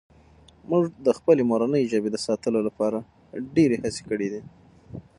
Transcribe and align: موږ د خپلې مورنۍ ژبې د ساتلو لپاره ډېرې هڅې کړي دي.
موږ 0.69 0.83
د 1.05 1.07
خپلې 1.17 1.41
مورنۍ 1.51 1.83
ژبې 1.91 2.09
د 2.11 2.17
ساتلو 2.25 2.59
لپاره 2.67 2.97
ډېرې 3.55 3.75
هڅې 3.83 4.01
کړي 4.09 4.27
دي. 4.33 4.41